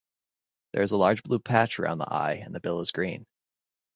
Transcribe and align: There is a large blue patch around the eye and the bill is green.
There 0.73 0.81
is 0.81 0.89
a 0.93 0.97
large 0.97 1.21
blue 1.21 1.37
patch 1.37 1.77
around 1.79 1.99
the 1.99 2.11
eye 2.11 2.41
and 2.43 2.55
the 2.55 2.59
bill 2.59 2.79
is 2.79 2.89
green. 2.89 3.27